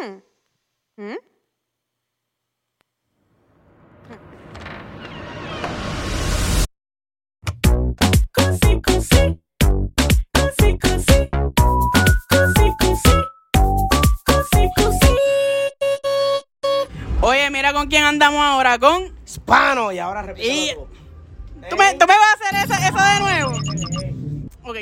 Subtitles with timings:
[0.00, 1.16] ¿Mm?
[8.32, 9.38] Così, così.
[10.32, 11.28] Così, così.
[12.28, 13.16] Così, così.
[14.24, 15.14] Così, così.
[17.20, 19.14] Oye, mira con quién andamos ahora, con...
[19.24, 20.46] Hispano, y ahora repito.
[20.48, 20.74] Y-
[21.68, 23.58] ¿Tú me, tú me vas a hacer eso, eso de nuevo?
[24.62, 24.76] Ok.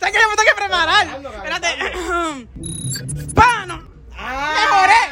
[0.00, 1.06] ¿Sabes yo me tengo que preparar?
[1.34, 1.68] Espérate.
[3.34, 3.82] ¡Pano!
[4.10, 5.02] ¡Mejoré!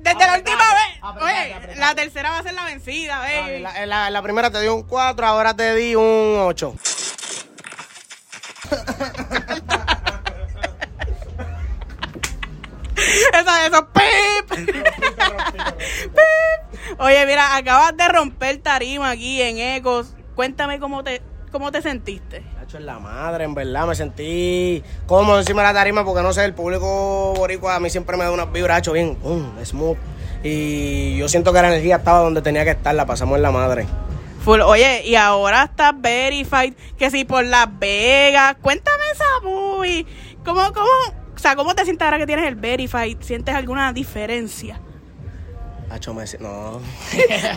[0.00, 0.98] Desde la última vez.
[1.22, 3.60] Oye, la tercera va a ser la vencida, baby.
[3.60, 6.74] La, la- la primera te di un 4, ahora te di un 8.
[12.96, 14.66] Eso, eso, pip.
[16.12, 17.00] Pip.
[17.00, 20.14] Oye, mira, acabas de romper tarima aquí en Ecos.
[20.34, 22.44] Cuéntame cómo te, cómo te sentiste.
[22.62, 26.32] Hacho en la madre, en verdad, me sentí cómodo encima de la tarima porque no
[26.32, 29.96] sé, el público boricua a mí siempre me da unas vibras, hacho, bien, um, smooth.
[30.44, 33.50] Y yo siento que la energía estaba donde tenía que estar, la pasamos en la
[33.50, 33.88] madre.
[34.44, 34.60] Full.
[34.60, 38.54] Oye, y ahora estás verified, que si por Las Vegas.
[38.62, 40.06] Cuéntame esa movie.
[40.44, 40.86] ¿Cómo, cómo,
[41.34, 43.16] o sea, cómo te sientes ahora que tienes el verified?
[43.22, 44.80] ¿Sientes alguna diferencia?
[45.92, 46.80] Hacho, me no.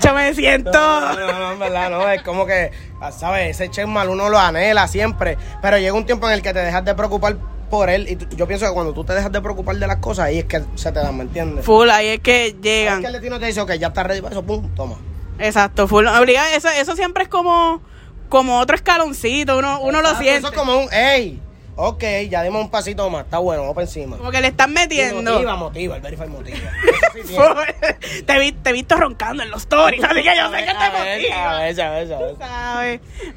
[0.04, 0.72] Yo me siento...
[0.76, 2.70] No, no, no, en verdad, no, es como que,
[3.18, 3.50] ¿sabes?
[3.52, 6.60] Ese check mal uno lo anhela siempre, pero llega un tiempo en el que te
[6.60, 7.38] dejas de preocupar
[7.70, 9.98] por él y tú- yo pienso que cuando tú te dejas de preocupar de las
[9.98, 11.64] cosas, ahí es que se te dan, ¿me entiendes?
[11.66, 13.00] Full, ahí es que Es llegan.
[13.02, 14.96] que el destino te dice, ok, ya está ready para eso, pum, toma.
[15.40, 16.06] Exacto, full.
[16.06, 17.82] Obliga, eso, eso siempre es como,
[18.30, 20.38] como otro escaloncito, uno, uno lo siente.
[20.40, 21.42] Eso es como un, hey,
[21.76, 24.18] ok, ya dimos un pasito más, está bueno, vamos para encima.
[24.18, 25.34] Como que le están Y metiendo.
[25.34, 26.58] Motiva, motiva, el Verify motiva.
[27.16, 30.74] Sí te, vi, te he visto roncando en los stories, así que yo sé que
[30.74, 31.62] te motiva.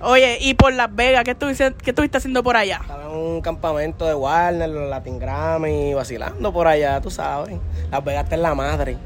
[0.00, 2.80] Oye, y por Las Vegas, ¿qué estuviste, qué estuviste haciendo por allá?
[2.82, 7.56] Estaba en un campamento de Warner, los Latin Grammy, vacilando por allá, tú sabes.
[7.90, 8.96] Las Vegas está en la madre.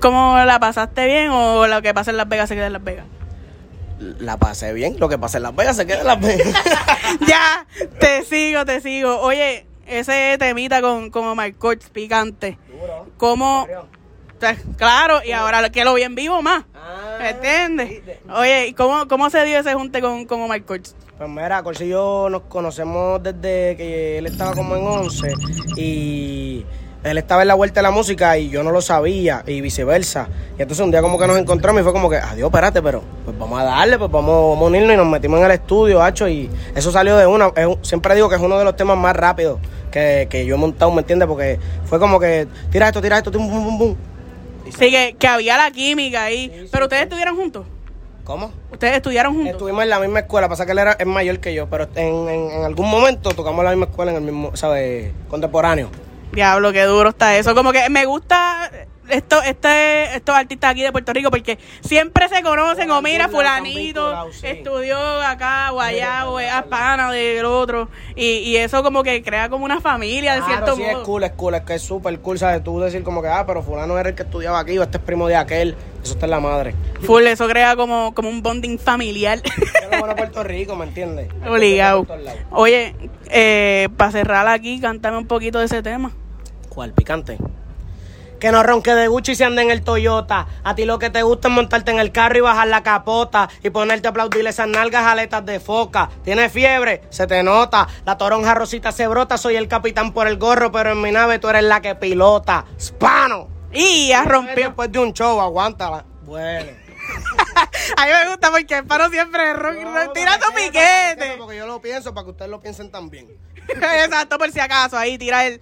[0.00, 2.84] ¿Cómo la pasaste bien o lo que pasa en Las Vegas se queda en Las
[2.84, 3.06] Vegas?
[3.98, 6.54] La pasé bien, lo que pasa en Las Vegas se queda en Las Vegas.
[7.26, 7.66] ya,
[7.98, 9.20] te sigo, te sigo.
[9.20, 12.58] Oye, ese temita con, con Omar Coach picante.
[12.68, 13.06] Duro.
[13.16, 13.66] ¿Cómo?
[14.40, 16.64] sea, Claro, y ahora que lo vi en vivo más.
[16.74, 18.02] Ah, ¿Me entiendes?
[18.34, 20.90] Oye, ¿y cómo, cómo se dio ese junte con, con Omar Coach?
[21.16, 25.32] Pues mira, Corsi y yo nos conocemos desde que él estaba como en 11
[25.76, 26.66] y
[27.04, 30.28] él estaba en la vuelta de la música y yo no lo sabía y viceversa.
[30.58, 33.02] Y entonces un día como que nos encontramos y fue como que, adiós, espérate, pero
[33.24, 36.02] pues vamos a darle, pues vamos, vamos a unirnos y nos metimos en el estudio,
[36.02, 37.52] hacho, y eso salió de una.
[37.54, 39.60] es siempre digo que es uno de los temas más rápidos
[39.90, 41.28] que, que yo he montado, ¿me entiendes?
[41.28, 43.96] Porque fue como que, tira esto, tira esto, bum, bum, bum.
[44.78, 46.68] Sí, que, que había la química ahí.
[46.72, 47.66] Pero ustedes estuvieron juntos.
[48.24, 48.50] ¿Cómo?
[48.72, 49.52] Ustedes estudiaron juntos.
[49.52, 52.28] Estuvimos en la misma escuela, pasa que él era, es mayor que yo, pero en,
[52.30, 55.12] en, en algún momento tocamos en la misma escuela, en el mismo, ¿sabes?
[55.28, 55.90] Contemporáneo.
[56.34, 57.54] Diablo, qué duro está eso.
[57.54, 58.70] Como que me gusta
[59.08, 64.30] esto, este, estos artistas aquí de Puerto Rico porque siempre se conocen o mira fulanito
[64.42, 69.80] estudió acá, guayabo, es pana del otro y, y eso como que crea como una
[69.80, 70.90] familia de Claro, cierto sí, modo.
[71.00, 72.64] es cool, es cool, es que es súper cool, ¿sabes?
[72.64, 75.04] Tú decir como que, ah, pero fulano era el que estudiaba aquí o este es
[75.04, 76.74] primo de aquel, eso está en la madre.
[77.02, 79.40] Full, eso crea como, como un bonding familiar.
[79.92, 81.28] Lo bueno Puerto Rico, ¿me entiendes?
[81.46, 82.06] Obligado.
[82.50, 82.94] Oye,
[83.28, 86.12] eh, para cerrar aquí, cántame un poquito de ese tema.
[86.74, 86.92] ¿Cuál?
[86.92, 87.38] Picante.
[88.40, 90.46] Que no ronque de Gucci y se ande en el Toyota.
[90.64, 93.48] A ti lo que te gusta es montarte en el carro y bajar la capota.
[93.62, 96.10] Y ponerte a aplaudirle esas nalgas aletas de foca.
[96.24, 97.88] Tienes fiebre, se te nota.
[98.04, 99.38] La toronja rosita se brota.
[99.38, 102.66] Soy el capitán por el gorro, pero en mi nave tú eres la que pilota.
[102.78, 103.48] ¡Spano!
[103.72, 104.66] Y ya rompió.
[104.66, 106.04] Después de un show, aguántala.
[106.24, 106.72] Bueno.
[107.96, 111.36] A mí me gusta porque el paro siempre ro- ro- tira tu piquete.
[111.38, 113.28] Porque yo lo pienso para que ustedes lo piensen también.
[113.68, 115.60] Exacto, por si acaso, ahí tira el,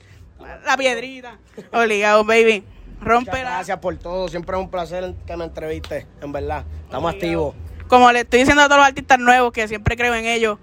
[0.65, 1.39] la piedrita.
[1.73, 2.65] Obligado, baby.
[3.01, 3.51] Rompe la...
[3.51, 4.29] gracias por todo.
[4.29, 6.65] Siempre es un placer que me entreviste, en verdad.
[6.85, 7.55] Estamos activos.
[7.89, 10.59] Como le estoy diciendo a todos los artistas nuevos que siempre creo en ellos,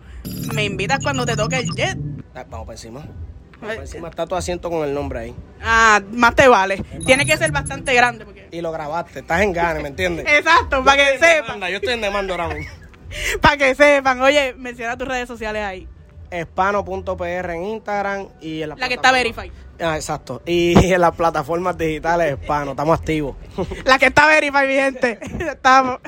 [0.54, 1.98] me invitas cuando te toque el jet.
[2.34, 3.00] Ah, Vamos para encima.
[3.02, 4.08] Vamos para encima.
[4.08, 5.36] Está tu asiento con el nombre ahí.
[5.62, 6.84] Ah, más te vale.
[7.06, 8.48] Tiene que ser bastante grande porque...
[8.52, 9.20] Y lo grabaste.
[9.20, 10.25] Estás en gane, ¿me entiendes?
[10.30, 11.44] Exacto, para que sepan.
[11.44, 12.74] Demanda, Yo estoy en demanda ahora mismo.
[13.42, 14.22] Para que sepan.
[14.22, 15.88] Oye, menciona tus redes sociales ahí.
[16.31, 19.52] Espano.pr en Instagram y en la La que está verified.
[19.80, 20.42] Ah, exacto.
[20.46, 22.72] Y en las plataformas digitales Espano.
[22.72, 23.36] Estamos activos.
[23.86, 25.20] La que está verified, mi gente.
[25.52, 26.00] Estamos.